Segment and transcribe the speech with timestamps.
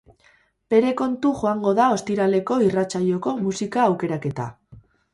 [0.73, 4.53] Bere kontu joango da ostiraleko irratsaioko musika aukeraketa.